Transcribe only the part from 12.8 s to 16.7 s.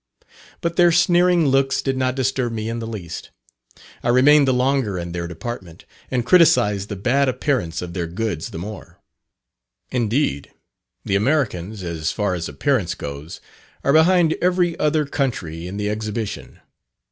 goes, are behind every other country in the Exhibition.